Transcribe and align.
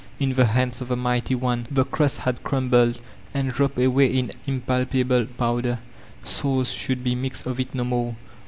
In 0.19 0.33
the 0.33 0.47
hands 0.47 0.81
of 0.81 0.87
the 0.87 0.95
Mighty 0.95 1.35
One 1.35 1.67
the 1.69 1.85
crust 1.85 2.21
had 2.21 2.41
crumbled, 2.41 2.99
and 3.35 3.49
dropped 3.53 3.77
away 3.77 4.07
in 4.07 4.31
impalpable 4.47 5.27
powder. 5.27 5.77
Souls 6.23 6.71
should 6.71 7.03
be 7.03 7.13
mixed 7.13 7.45
of 7.45 7.59
it 7.59 7.75
no 7.75 7.83
more. 7.83 8.15